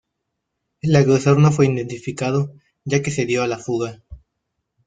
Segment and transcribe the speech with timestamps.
[0.81, 2.55] El agresor no fue identificado
[2.85, 4.01] ya que se dio a la fuga.